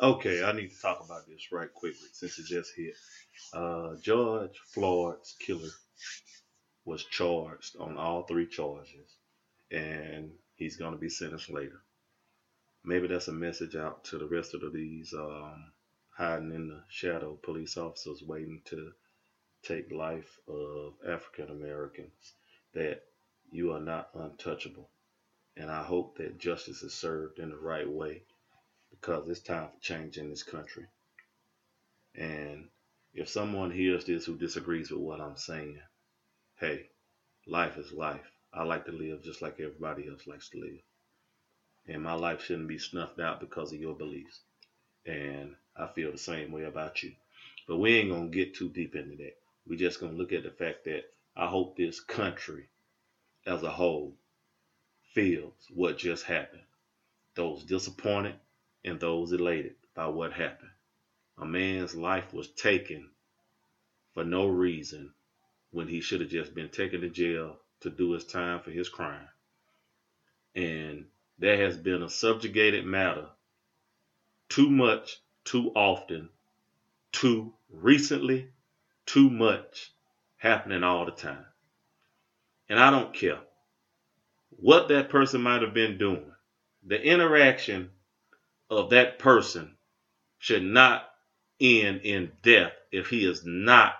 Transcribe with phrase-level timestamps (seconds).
[0.00, 2.94] Okay, I need to talk about this right quickly since it just hit.
[3.52, 5.70] Uh, George Floyd's killer
[6.84, 9.16] was charged on all three charges,
[9.72, 11.80] and he's going to be sentenced later.
[12.84, 15.72] Maybe that's a message out to the rest of these um,
[16.16, 18.92] hiding in the shadow police officers waiting to
[19.64, 22.34] take life of African Americans
[22.74, 23.02] that
[23.50, 24.88] you are not untouchable.
[25.56, 28.22] And I hope that justice is served in the right way
[28.90, 30.86] because it's time for change in this country.
[32.14, 32.68] And
[33.14, 35.80] if someone hears this who disagrees with what I'm saying,
[36.60, 36.88] hey,
[37.46, 38.30] life is life.
[38.52, 40.80] I like to live just like everybody else likes to live.
[41.86, 44.40] And my life shouldn't be snuffed out because of your beliefs.
[45.06, 47.12] And I feel the same way about you.
[47.66, 49.36] But we ain't going to get too deep into that.
[49.66, 51.04] we just going to look at the fact that
[51.36, 52.68] I hope this country
[53.46, 54.16] as a whole
[55.14, 56.62] feels what just happened.
[57.34, 58.34] Those disappointed,
[58.84, 60.70] and those elated by what happened.
[61.38, 63.10] A man's life was taken
[64.14, 65.12] for no reason
[65.70, 68.88] when he should have just been taken to jail to do his time for his
[68.88, 69.28] crime.
[70.54, 71.06] And
[71.38, 73.28] there has been a subjugated matter
[74.48, 76.30] too much, too often,
[77.12, 78.48] too recently,
[79.06, 79.92] too much
[80.38, 81.44] happening all the time.
[82.68, 83.40] And I don't care
[84.50, 86.30] what that person might have been doing.
[86.84, 87.90] The interaction
[88.70, 89.76] of that person
[90.38, 91.08] should not
[91.60, 93.94] end in death if he is not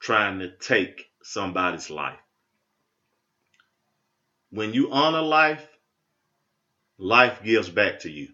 [0.00, 2.18] trying to take somebody's life.
[4.50, 5.66] When you honor life,
[6.98, 8.28] life gives back to you.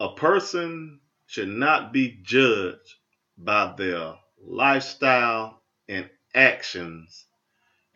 [0.00, 2.94] A person should not be judged
[3.36, 7.26] by their lifestyle and actions.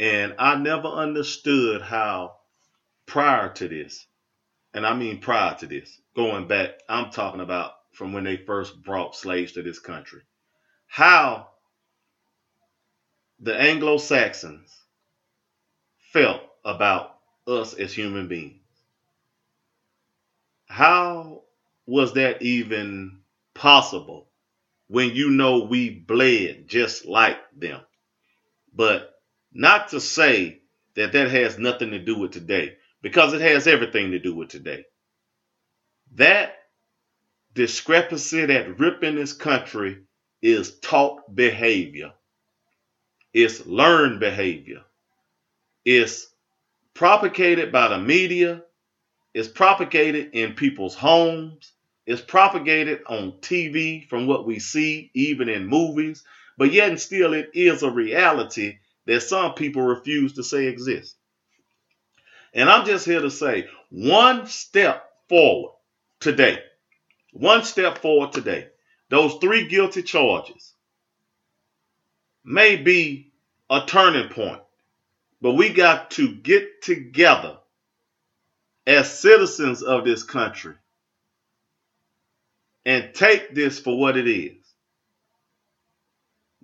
[0.03, 2.35] And I never understood how
[3.07, 4.05] prior to this,
[4.75, 8.83] and I mean prior to this, going back, I'm talking about from when they first
[8.83, 10.23] brought slaves to this country.
[10.89, 11.51] How
[13.39, 14.77] the Anglo Saxons
[16.13, 17.15] felt about
[17.47, 18.61] us as human beings.
[20.67, 21.45] How
[21.87, 23.21] was that even
[23.55, 24.27] possible
[24.89, 27.83] when you know we bled just like them?
[28.75, 29.12] But
[29.55, 30.61] not to say
[30.95, 34.49] that that has nothing to do with today because it has everything to do with
[34.49, 34.85] today.
[36.15, 36.55] That
[37.55, 39.99] discrepancy that rip in this country
[40.41, 42.13] is taught behavior.
[43.33, 44.83] It's learned behavior.
[45.85, 46.29] It's
[46.95, 48.63] propagated by the media.
[49.35, 51.73] It's propagated in people's homes.
[52.07, 56.25] It's propagated on TV from what we see, even in movies.
[56.59, 61.17] But yet and still, it is a reality that some people refuse to say exist.
[62.55, 65.73] And I'm just here to say one step forward
[66.21, 66.59] today.
[67.33, 68.69] One step forward today.
[69.09, 70.75] Those three guilty charges
[72.45, 73.33] may be
[73.71, 74.61] a turning point,
[75.41, 77.59] but we got to get together
[78.87, 80.75] as citizens of this country
[82.85, 84.62] and take this for what it is.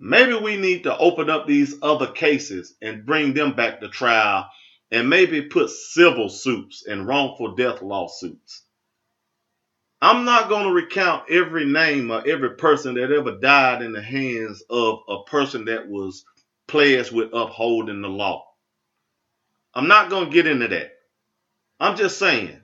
[0.01, 4.49] Maybe we need to open up these other cases and bring them back to trial
[4.91, 8.63] and maybe put civil suits and wrongful death lawsuits.
[10.01, 14.01] I'm not going to recount every name or every person that ever died in the
[14.01, 16.23] hands of a person that was
[16.67, 18.47] pledged with upholding the law.
[19.73, 20.91] I'm not going to get into that.
[21.81, 22.57] I'm just saying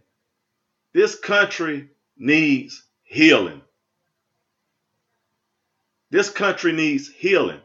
[0.93, 3.61] this country needs healing.
[6.15, 7.59] This country needs healing.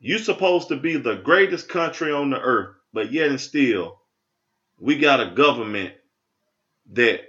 [0.00, 4.00] You're supposed to be the greatest country on the earth, but yet and still,
[4.78, 5.92] we got a government
[6.92, 7.20] that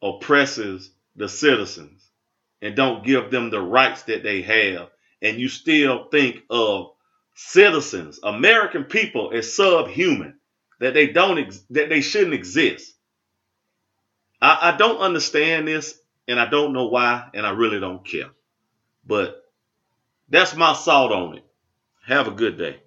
[0.00, 2.08] oppresses the citizens
[2.62, 4.88] and don't give them the rights that they have.
[5.20, 6.92] And you still think of
[7.34, 10.38] citizens, American people, as subhuman,
[10.80, 12.94] that they don't ex- that they shouldn't exist.
[14.40, 18.30] I, I don't understand this, and I don't know why, and I really don't care.
[19.06, 19.42] But
[20.28, 21.44] that's my thought on it.
[22.06, 22.80] Have a good day.